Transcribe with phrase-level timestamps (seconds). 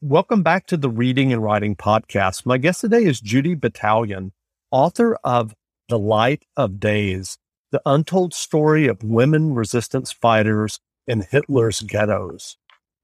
[0.00, 2.46] Welcome back to the Reading and Writing Podcast.
[2.46, 4.30] My guest today is Judy Batalion,
[4.70, 5.54] author of
[5.90, 7.36] The Light of Days,
[7.70, 12.56] the untold story of women resistance fighters in Hitler's ghettos.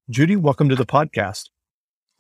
[0.09, 1.51] Judy, welcome to the podcast.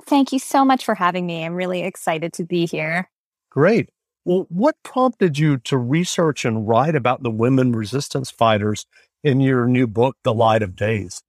[0.05, 1.43] Thank you so much for having me.
[1.45, 3.09] I'm really excited to be here.
[3.51, 3.89] Great.
[4.27, 8.85] Well, what prompted you to research and write about the women resistance fighters
[9.25, 11.23] in your new book, The Light of Days?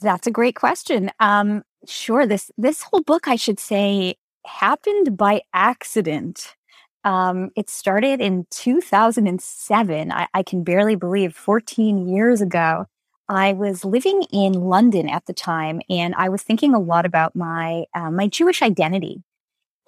[0.00, 1.10] That's a great question.
[1.18, 2.26] Um, sure.
[2.26, 4.16] This this whole book, I should say,
[4.46, 6.56] happened by accident.
[7.04, 10.12] Um, it started in 2007.
[10.12, 12.86] I, I can barely believe 14 years ago.
[13.28, 17.36] I was living in London at the time, and I was thinking a lot about
[17.36, 19.22] my uh, my Jewish identity.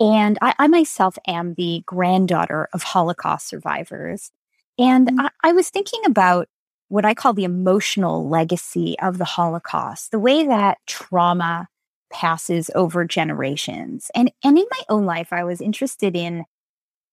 [0.01, 4.31] And I, I, myself am the granddaughter of Holocaust survivors,
[4.79, 5.21] and mm-hmm.
[5.21, 6.49] I, I was thinking about
[6.89, 11.69] what I call the emotional legacy of the Holocaust, the way that trauma
[12.13, 14.11] passes over generations.
[14.15, 16.45] And, and in my own life, I was interested in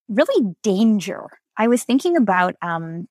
[0.08, 1.26] really danger.
[1.56, 3.08] I was thinking about um,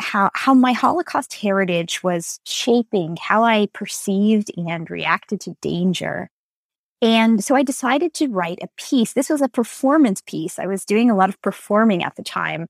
[0.00, 6.30] how, how my Holocaust heritage was shaping how I perceived and reacted to danger.
[7.00, 9.12] And so I decided to write a piece.
[9.12, 10.58] This was a performance piece.
[10.58, 12.66] I was doing a lot of performing at the time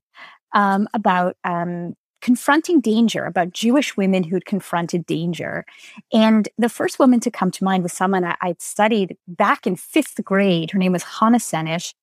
[0.53, 5.65] um, about um, confronting danger, about Jewish women who'd confronted danger.
[6.11, 9.75] And the first woman to come to mind was someone I, would studied back in
[9.75, 10.71] fifth grade.
[10.71, 11.93] Her name was Hannah Senesh.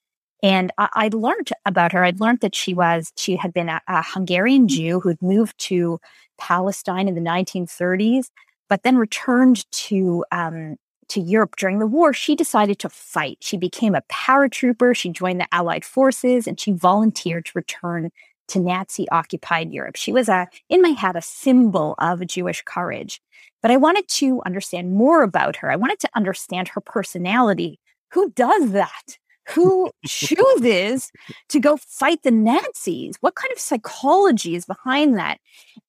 [0.43, 2.05] And I, would learned about her.
[2.05, 5.99] I'd learned that she was, she had been a, a Hungarian Jew who'd moved to
[6.39, 8.27] Palestine in the 1930s,
[8.69, 10.77] but then returned to um,
[11.09, 13.39] to Europe during the war, she decided to fight.
[13.41, 14.95] She became a paratrooper.
[14.95, 18.11] She joined the Allied forces and she volunteered to return
[18.49, 19.97] to Nazi occupied Europe.
[19.97, 23.21] She was a, in my head, a symbol of Jewish courage.
[23.63, 25.71] But I wanted to understand more about her.
[25.71, 27.81] I wanted to understand her personality.
[28.13, 29.19] Who does that?
[29.49, 31.11] Who chooses
[31.49, 33.17] to go fight the Nazis?
[33.21, 35.39] What kind of psychology is behind that?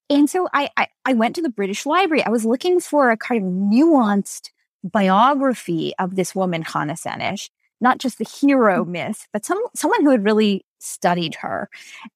[0.09, 2.23] And so I, I, I went to the British Library.
[2.23, 4.51] I was looking for a kind of nuanced
[4.83, 7.49] biography of this woman, Hannah Senesh
[7.81, 8.89] not just the hero mm.
[8.89, 11.69] myth, but some someone who had really studied her.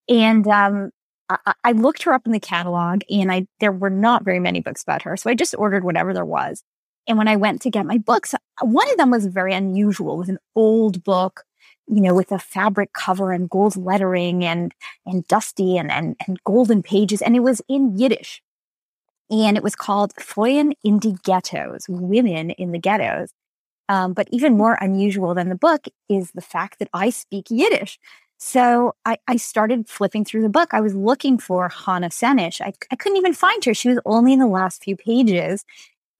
[0.08, 0.90] And um,
[1.28, 4.60] I, I, looked her up in the catalog, and I there were not very many
[4.60, 6.62] books about her, so I just ordered whatever there was.
[7.08, 10.14] And when I went to get my books, one of them was very unusual.
[10.14, 11.44] It was an old book,
[11.88, 14.74] you know, with a fabric cover and gold lettering and
[15.06, 18.42] and dusty and and, and golden pages, and it was in Yiddish.
[19.30, 23.30] And it was called Frauen in die Ghettos, Women in the Ghettos.
[23.88, 27.98] Um, but even more unusual than the book is the fact that I speak Yiddish.
[28.38, 30.70] So I, I, started flipping through the book.
[30.72, 32.60] I was looking for Hannah Senesh.
[32.60, 33.72] I, I couldn't even find her.
[33.72, 35.64] She was only in the last few pages.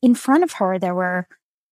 [0.03, 1.27] In front of her, there were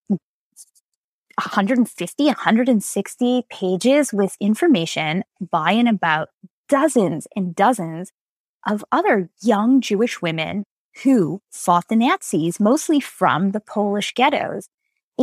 [0.08, 6.30] 150, 160 pages with information by and about
[6.68, 8.10] dozens and dozens
[8.66, 10.64] of other young Jewish women
[11.04, 14.68] who fought the Nazis, mostly from the Polish ghettos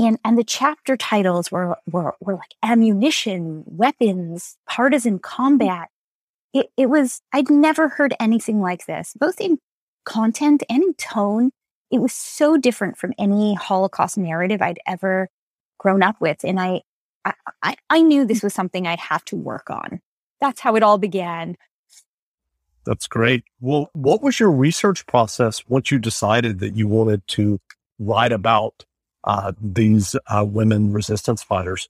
[0.05, 5.89] and and the chapter titles were were, were like ammunition weapons partisan combat.
[6.53, 9.59] It, it was i'd never heard anything like this both in
[10.05, 11.51] content and in tone.
[11.89, 15.29] It was so different from any holocaust narrative i'd ever
[15.77, 16.43] grown up with.
[16.43, 16.81] And i
[17.63, 19.99] i, I knew this was something i'd have to work on.
[20.39, 21.57] That's how it all began.
[22.85, 23.43] That's great.
[23.59, 27.59] Well what was your research process once you decided that you wanted to
[27.99, 28.85] write about
[29.27, 31.89] uh, these uh, women resistance fighters?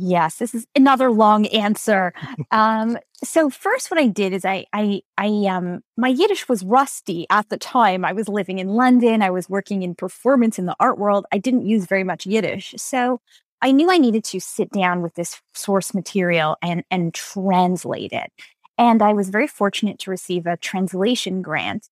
[0.00, 2.14] Yes, this is another long answer.
[2.52, 7.26] Um, so first, what I did is I, I, I, um, my Yiddish was rusty
[7.30, 8.04] at the time.
[8.04, 9.22] I was living in London.
[9.22, 11.26] I was working in performance in the art world.
[11.32, 13.20] I didn't use very much Yiddish, so
[13.60, 18.32] I knew I needed to sit down with this source material and and translate it.
[18.78, 21.88] And I was very fortunate to receive a translation grant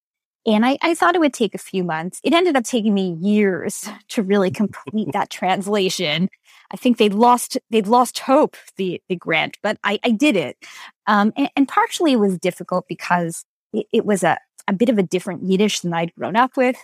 [0.47, 2.21] and I, I, thought it would take a few months.
[2.23, 6.29] It ended up taking me years to really complete that translation.
[6.73, 10.57] I think they'd lost they'd lost hope the the grant, but I, I did it.
[11.07, 14.99] Um, and, and, partially it was difficult because it, it, was a, a bit of
[14.99, 16.77] a different Yiddish than I'd grown up with.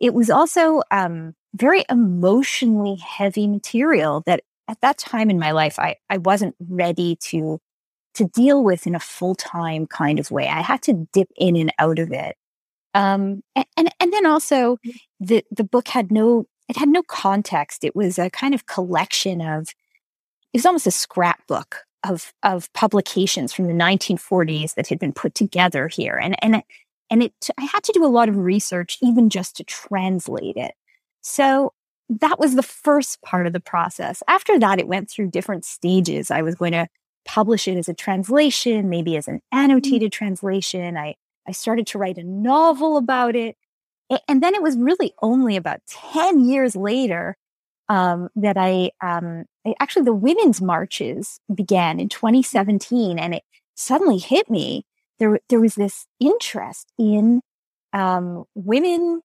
[0.00, 5.78] It was also um, very emotionally heavy material that at that time in my life
[5.78, 7.58] I, I wasn't ready to
[8.14, 10.48] to deal with in a full time kind of way.
[10.48, 12.36] I had to dip in and out of it.
[12.94, 14.92] Um, and, and, and then also mm.
[15.20, 17.84] the, the book had no, it had no context.
[17.84, 19.68] It was a kind of collection of,
[20.52, 25.34] it was almost a scrapbook of, of publications from the 1940s that had been put
[25.34, 26.16] together here.
[26.16, 26.62] And, and,
[27.10, 30.74] and it, I had to do a lot of research even just to translate it.
[31.20, 31.72] So
[32.08, 34.22] that was the first part of the process.
[34.26, 36.30] After that, it went through different stages.
[36.30, 36.88] I was going to
[37.24, 40.96] publish it as a translation, maybe as an annotated translation.
[40.96, 41.14] I,
[41.48, 43.56] I started to write a novel about it.
[44.28, 45.80] And then it was really only about
[46.12, 47.36] 10 years later
[47.88, 49.44] um, that I, um,
[49.80, 53.42] actually, the women's marches began in 2017, and it
[53.74, 54.84] suddenly hit me.
[55.18, 57.40] There, there was this interest in
[57.92, 59.22] um, women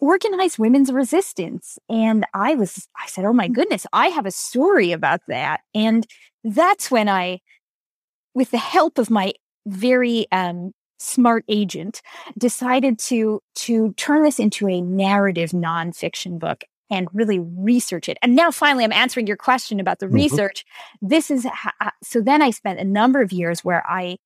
[0.00, 1.78] organized women's resistance.
[1.88, 3.54] And I was, I said, oh my mm.
[3.54, 5.60] goodness, I have a story about that.
[5.74, 6.06] And
[6.44, 7.40] that's when I,
[8.34, 9.32] with the help of my
[9.66, 12.02] very um, smart agent,
[12.38, 18.18] decided to to turn this into a narrative nonfiction book and really research it.
[18.22, 20.16] And now finally, I'm answering your question about the mm-hmm.
[20.16, 20.64] research.
[21.00, 21.46] This is
[22.02, 22.20] so.
[22.20, 24.18] Then I spent a number of years where I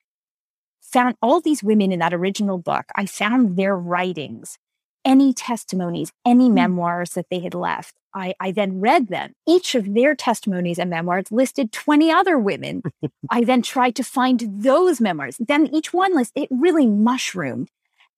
[0.83, 2.87] found all these women in that original book.
[2.95, 4.59] I found their writings
[5.07, 6.55] any testimonies, any hmm.
[6.55, 7.95] memoirs that they had left.
[8.13, 9.35] I, I, then read them.
[9.47, 12.83] Each of their testimonies and memoirs listed 20 other women.
[13.31, 15.37] I then tried to find those memoirs.
[15.39, 17.71] Then each one list, it really mushroomed.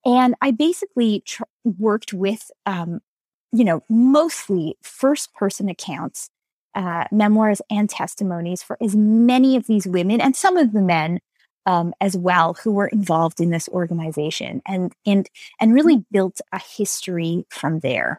[0.05, 3.01] And I basically tr- worked with, um,
[3.51, 6.31] you know, mostly first person accounts,
[6.77, 11.19] uh, memoirs and testimonies for as many of these women and some of the men
[11.67, 15.29] um, as well who were involved in this organization and and
[15.61, 18.19] and really built a history from there.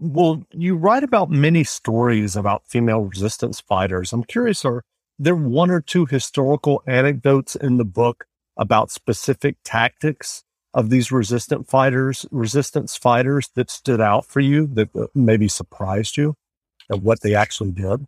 [0.00, 4.12] Well, you write about many stories about female resistance fighters.
[4.12, 4.82] I'm curious, are
[5.18, 8.24] there one or two historical anecdotes in the book
[8.56, 14.94] about specific tactics of these resistant fighters, resistance fighters that stood out for you that
[14.94, 16.34] uh, maybe surprised you
[16.90, 18.06] at what they actually did?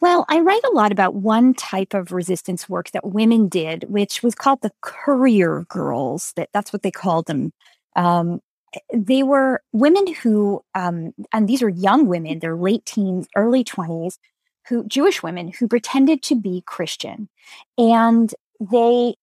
[0.00, 4.22] Well, I write a lot about one type of resistance work that women did, which
[4.22, 6.32] was called the courier girls.
[6.36, 7.52] That that's what they called them.
[7.96, 8.40] Um,
[8.92, 14.18] they were women who, um, and these are young women, they're late teens, early twenties,
[14.68, 17.28] who Jewish women who pretended to be Christian,
[17.78, 19.14] and they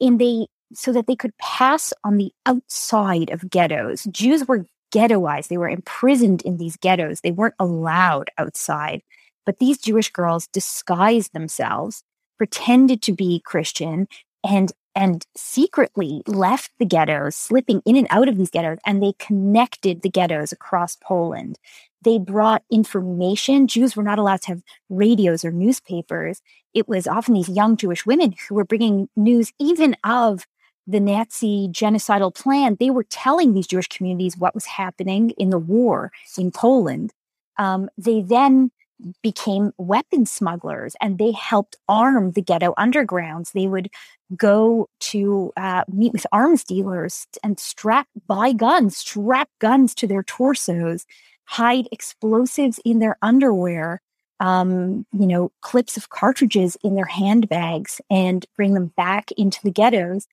[0.00, 4.04] and they so that they could pass on the outside of ghettos.
[4.04, 7.20] Jews were ghettoized; they were imprisoned in these ghettos.
[7.22, 9.02] They weren't allowed outside.
[9.44, 12.02] But these Jewish girls disguised themselves,
[12.38, 14.08] pretended to be Christian,
[14.44, 19.14] and and secretly left the ghettos, slipping in and out of these ghettos, and they
[19.18, 21.58] connected the ghettos across Poland.
[22.02, 23.68] They brought information.
[23.68, 26.42] Jews were not allowed to have radios or newspapers.
[26.74, 30.46] It was often these young Jewish women who were bringing news, even of
[30.86, 32.76] the Nazi genocidal plan.
[32.78, 37.12] They were telling these Jewish communities what was happening in the war in Poland.
[37.56, 38.72] Um, they then
[39.22, 43.52] became weapon smugglers and they helped arm the ghetto undergrounds.
[43.52, 43.88] They would
[44.36, 50.22] go to uh, meet with arms dealers and strap, buy guns, strap guns to their
[50.22, 51.06] torsos,
[51.44, 54.00] hide explosives in their underwear,
[54.40, 59.70] um, you know, clips of cartridges in their handbags and bring them back into the
[59.70, 60.26] ghettos.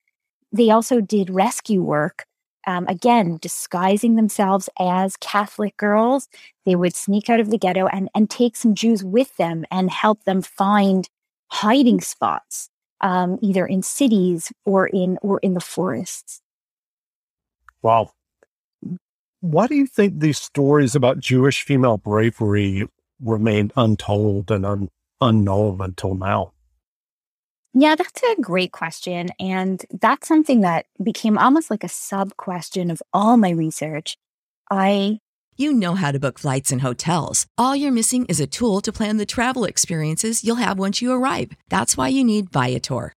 [0.52, 2.26] They also did rescue work
[2.66, 6.28] um, again, disguising themselves as Catholic girls.
[6.66, 9.90] They would sneak out of the ghetto and, and take some Jews with them and
[9.90, 11.08] help them find
[11.48, 12.70] hiding spots,
[13.00, 16.40] um, either in cities or in or in the forests.
[17.82, 18.12] Wow.
[19.40, 22.86] Why do you think these stories about Jewish female bravery
[23.20, 24.90] remain untold and un-
[25.20, 26.52] unknown until now?
[27.72, 29.28] Yeah, that's a great question.
[29.38, 34.16] And that's something that became almost like a sub question of all my research.
[34.70, 35.18] I
[35.56, 37.46] you know how to book flights and hotels.
[37.58, 41.12] All you're missing is a tool to plan the travel experiences you'll have once you
[41.12, 41.52] arrive.
[41.68, 43.12] That's why you need Viator.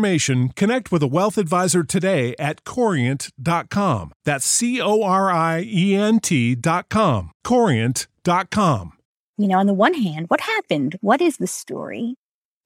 [0.00, 4.12] connect with a wealth advisor today at corient.com.
[4.24, 7.30] That's C O R I E N T.com.
[7.44, 8.92] Corient.com.
[9.38, 10.96] You know, on the one hand, what happened?
[11.00, 12.14] What is the story?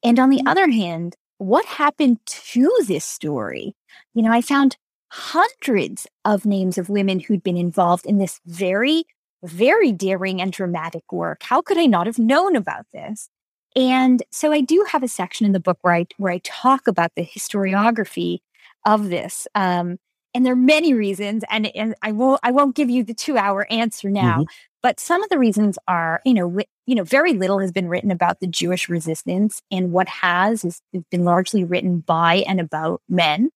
[0.02, 0.48] And on the mm-hmm.
[0.48, 3.74] other hand, what happened to this story?
[4.14, 4.76] You know, I found
[5.10, 9.04] hundreds of names of women who'd been involved in this very,
[9.42, 11.42] very daring and dramatic work.
[11.42, 13.28] How could I not have known about this?
[13.76, 16.88] And so I do have a section in the book where I where I talk
[16.88, 18.38] about the historiography
[18.86, 19.46] of this.
[19.54, 19.98] Um,
[20.32, 23.36] and there are many reasons, and, and I won't I won't give you the two
[23.38, 24.40] hour answer now.
[24.40, 24.42] Mm-hmm.
[24.82, 28.10] But some of the reasons are, you know, you know, very little has been written
[28.10, 33.50] about the Jewish resistance, and what has is been largely written by and about men.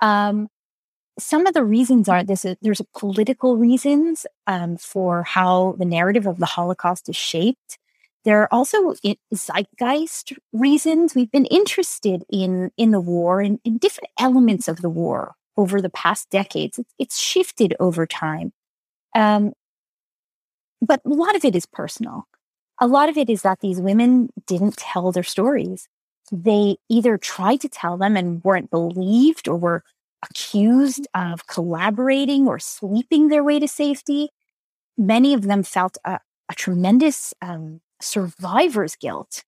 [0.00, 0.48] Um,
[1.18, 6.26] some of the reasons are this: there's a political reasons um, for how the narrative
[6.26, 7.78] of the Holocaust is shaped.
[8.24, 8.94] There are also
[9.34, 11.14] zeitgeist reasons.
[11.14, 15.80] We've been interested in in the war and in different elements of the war over
[15.80, 16.78] the past decades.
[16.98, 18.52] It's, shifted over time,
[19.14, 19.52] um,
[20.80, 22.26] but a lot of it is personal.
[22.80, 25.88] A lot of it is that these women didn't tell their stories.
[26.30, 29.82] They either tried to tell them and weren't believed, or were
[30.28, 34.30] accused of collaborating or sleeping their way to safety.
[34.96, 39.44] Many of them felt a, a tremendous um, survivor's guilt.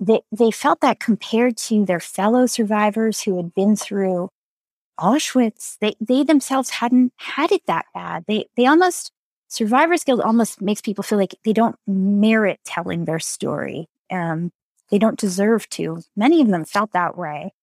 [0.00, 4.30] They, they felt that compared to their fellow survivors who had been through
[4.98, 8.24] Auschwitz, they, they themselves hadn't had it that bad.
[8.26, 9.12] They, they almost,
[9.48, 13.88] survivor's guilt almost makes people feel like they don't merit telling their story.
[14.10, 14.52] Um,
[14.90, 16.02] they don't deserve to.
[16.16, 17.54] Many of them felt that way.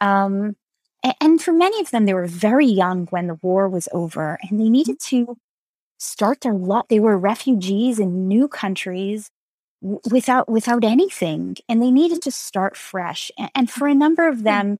[0.00, 0.56] Um,
[1.02, 4.38] and, and for many of them, they were very young when the war was over
[4.42, 5.36] and they needed to
[5.98, 6.88] start their lot.
[6.88, 9.30] They were refugees in new countries
[10.10, 14.38] without without anything and they needed to start fresh and, and for a number of
[14.38, 14.44] hmm.
[14.44, 14.78] them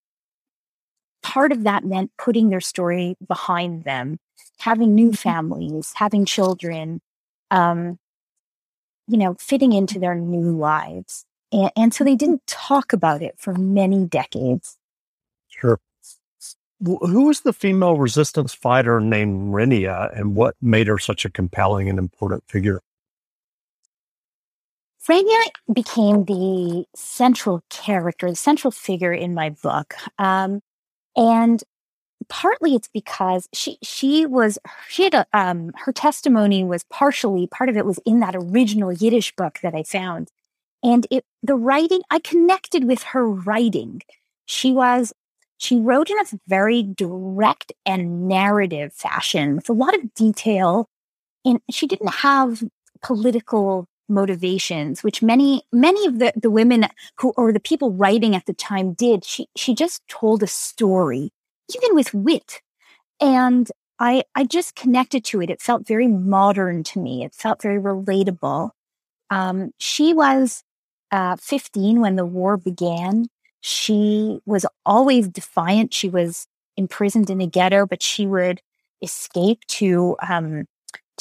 [1.23, 4.19] part of that meant putting their story behind them
[4.59, 5.15] having new mm-hmm.
[5.15, 7.01] families having children
[7.51, 7.99] um,
[9.07, 13.35] you know fitting into their new lives and, and so they didn't talk about it
[13.37, 14.79] for many decades
[15.49, 15.79] sure
[16.83, 21.89] who was the female resistance fighter named Renia and what made her such a compelling
[21.89, 22.81] and important figure?
[25.09, 29.95] Renia became the central character, the central figure in my book.
[30.19, 30.61] Um,
[31.17, 31.63] and
[32.29, 34.59] partly it's because she she was
[34.89, 38.93] she had a, um, her testimony was partially part of it was in that original
[38.93, 40.31] Yiddish book that I found,
[40.83, 44.03] and it the writing I connected with her writing.
[44.47, 45.13] She was
[45.59, 50.89] she wrote in a very direct and narrative fashion with a lot of detail,
[51.45, 52.63] and she didn't have
[53.03, 56.87] political motivations, which many, many of the, the women
[57.19, 59.25] who, or the people writing at the time did.
[59.25, 61.33] She, she just told a story,
[61.75, 62.61] even with wit.
[63.21, 65.51] And I, I just connected to it.
[65.51, 67.25] It felt very modern to me.
[67.25, 68.71] It felt very relatable.
[69.31, 70.63] Um, she was
[71.11, 73.29] uh, 15 when the war began.
[73.61, 75.95] She was always defiant.
[75.95, 76.47] She was
[76.77, 78.61] imprisoned in a ghetto, but she would
[79.01, 80.67] escape to um,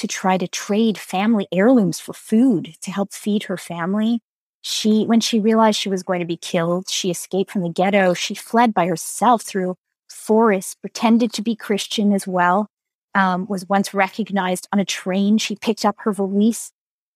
[0.04, 4.20] to try to trade family heirlooms for food to help feed her family.
[4.62, 8.14] She, when she realized she was going to be killed, she escaped from the ghetto.
[8.14, 9.78] She fled by herself through
[10.10, 12.68] forests, pretended to be Christian as well.
[13.16, 15.38] Um, was once recognized on a train.
[15.38, 16.74] She picked up her valise,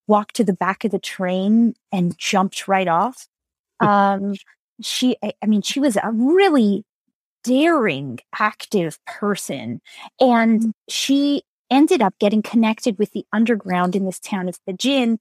[0.07, 3.27] walked to the back of the train, and jumped right off.
[3.79, 4.33] Um,
[4.81, 6.83] she, I, I mean, she was a really
[7.43, 9.81] daring, active person,
[10.19, 10.71] and mm.
[10.89, 15.19] she ended up getting connected with the underground in this town of Będzin,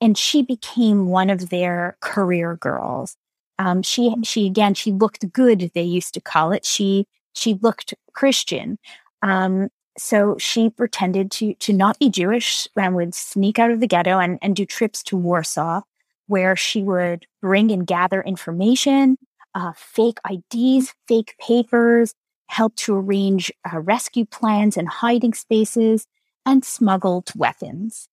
[0.00, 3.16] and she became one of their courier girls.
[3.58, 4.26] Um, she mm.
[4.26, 5.70] she again she looked good.
[5.74, 6.64] They used to call it.
[6.64, 8.78] She she looked Christian.
[9.22, 13.88] Um, so she pretended to to not be Jewish and would sneak out of the
[13.88, 15.82] ghetto and, and do trips to Warsaw,
[16.28, 19.18] where she would bring and gather information,
[19.54, 22.14] uh, fake IDs, fake papers,
[22.48, 26.06] helped to arrange uh, rescue plans and hiding spaces,
[26.44, 28.08] and smuggled weapons.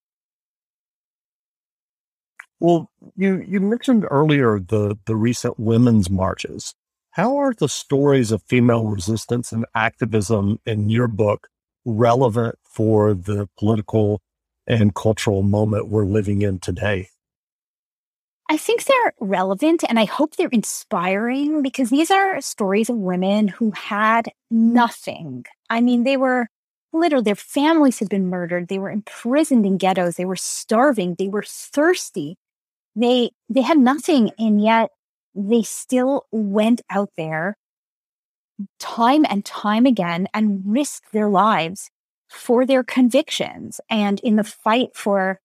[2.60, 6.74] Well, you, you mentioned earlier the, the recent women's marches.
[7.12, 11.48] How are the stories of female resistance and activism in your book
[11.86, 14.22] relevant for the political
[14.68, 17.10] and cultural moment we're living in today?
[18.50, 23.48] I think they're relevant and I hope they're inspiring because these are stories of women
[23.48, 25.46] who had nothing.
[25.70, 26.48] I mean, they were
[26.94, 28.68] literally, their families had been murdered.
[28.68, 30.16] They were imprisoned in ghettos.
[30.16, 31.16] They were starving.
[31.18, 32.38] They were thirsty.
[32.96, 34.32] They, they had nothing.
[34.38, 34.92] And yet
[35.34, 37.58] they still went out there
[38.80, 41.90] time and time again and risked their lives
[42.30, 45.40] for their convictions and in the fight for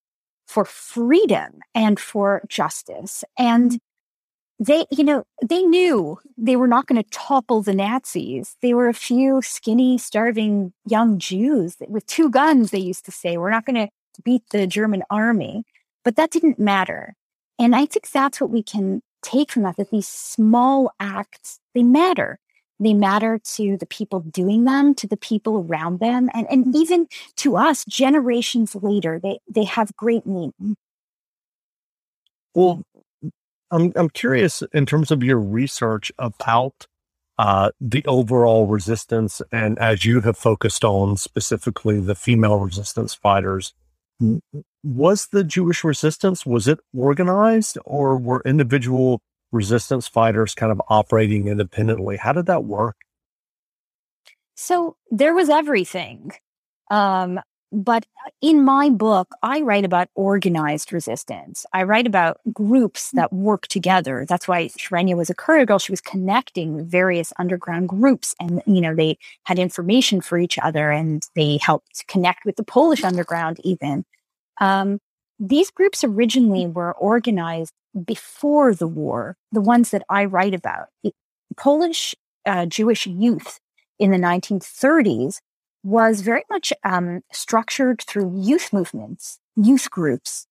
[0.50, 3.22] for freedom and for justice.
[3.38, 3.78] And
[4.58, 8.56] they, you know, they knew they were not going to topple the Nazis.
[8.60, 13.36] They were a few skinny, starving young Jews with two guns, they used to say.
[13.36, 13.92] We're not going to
[14.24, 15.62] beat the German army.
[16.04, 17.14] But that didn't matter.
[17.56, 21.84] And I think that's what we can take from that, that these small acts, they
[21.84, 22.40] matter.
[22.80, 27.06] They matter to the people doing them, to the people around them, and, and even
[27.36, 29.20] to us generations later.
[29.22, 30.76] They, they have great meaning.
[32.54, 32.82] Well,
[33.70, 36.86] I'm, I'm curious in terms of your research about
[37.38, 43.72] uh, the overall resistance, and as you have focused on specifically the female resistance fighters,
[44.82, 49.22] was the Jewish resistance was it organized, or were individual
[49.52, 52.16] resistance fighters kind of operating independently.
[52.16, 52.96] How did that work?
[54.54, 56.32] So there was everything.
[56.90, 57.40] Um,
[57.72, 58.04] but
[58.42, 61.64] in my book, I write about organized resistance.
[61.72, 64.26] I write about groups that work together.
[64.28, 65.78] That's why Sherenya was a courier girl.
[65.78, 70.90] She was connecting various underground groups and, you know, they had information for each other
[70.90, 74.04] and they helped connect with the Polish underground even.
[74.60, 75.00] Um,
[75.38, 77.72] these groups originally were organized
[78.04, 80.88] before the war, the ones that I write about.
[81.56, 82.14] Polish
[82.46, 83.60] uh, Jewish youth
[83.98, 85.40] in the 1930s
[85.82, 90.46] was very much um, structured through youth movements, youth groups,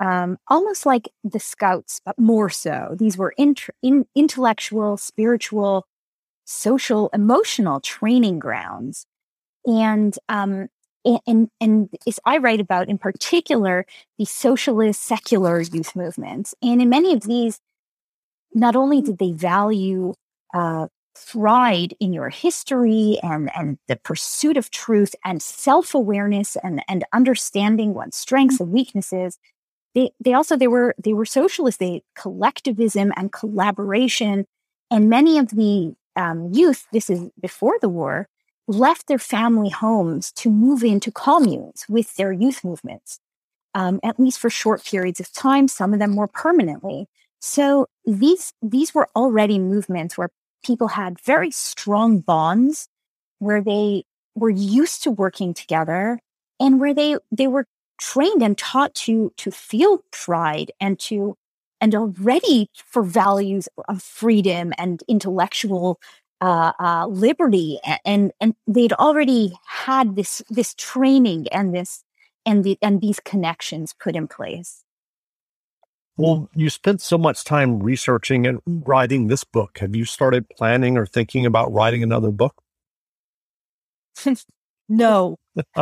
[0.00, 2.94] um, almost like the Scouts, but more so.
[2.98, 5.86] These were int- in- intellectual, spiritual,
[6.44, 9.06] social, emotional training grounds.
[9.64, 10.68] And um,
[11.26, 13.86] and, and is I write about in particular
[14.18, 16.54] the socialist secular youth movements.
[16.62, 17.60] And in many of these,
[18.54, 20.14] not only did they value
[20.54, 20.88] uh,
[21.30, 27.94] pride in your history and, and the pursuit of truth and self-awareness and, and understanding
[27.94, 29.38] one's strengths and weaknesses,
[29.94, 31.78] they, they also they were they were socialists.
[31.78, 34.46] They collectivism and collaboration.
[34.90, 38.28] And many of the um, youth, this is before the war,
[38.66, 43.20] left their family homes to move into communes with their youth movements,
[43.74, 47.06] um, at least for short periods of time, some of them more permanently.
[47.40, 50.30] So these, these were already movements where
[50.64, 52.88] people had very strong bonds,
[53.38, 56.20] where they were used to working together
[56.58, 57.66] and where they, they were
[58.00, 61.36] trained and taught to, to feel pride and to,
[61.80, 66.00] and already for values of freedom and intellectual
[66.40, 72.04] uh, uh, liberty, and and they'd already had this this training and this
[72.46, 74.84] and the and these connections put in place.
[76.16, 79.78] Well, you spent so much time researching and writing this book.
[79.78, 82.62] Have you started planning or thinking about writing another book?
[84.88, 85.36] no.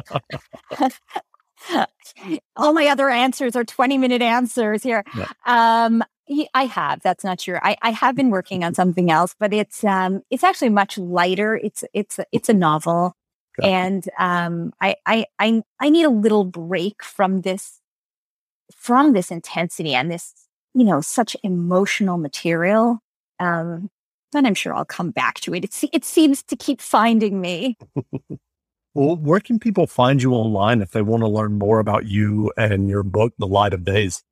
[2.56, 5.04] All my other answers are 20 minute answers here.
[5.14, 5.28] Yeah.
[5.44, 6.02] Um,
[6.54, 7.00] I have.
[7.02, 7.58] That's not true.
[7.62, 11.56] I, I have been working on something else, but it's um it's actually much lighter.
[11.56, 13.14] It's it's it's a novel,
[13.62, 17.80] and um I I I I need a little break from this
[18.74, 20.34] from this intensity and this
[20.74, 23.00] you know such emotional material.
[23.38, 23.90] Um,
[24.32, 25.64] then I'm sure I'll come back to it.
[25.64, 27.76] It it seems to keep finding me.
[28.94, 32.52] well, where can people find you online if they want to learn more about you
[32.56, 34.22] and your book, The Light of Days?